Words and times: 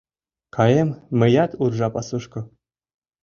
...Каем 0.55 0.89
мыят 1.19 1.51
уржа 1.63 1.87
пасушко 1.93 2.39